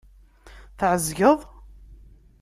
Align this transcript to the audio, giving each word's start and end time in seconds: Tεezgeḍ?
Tεezgeḍ? 0.79 1.39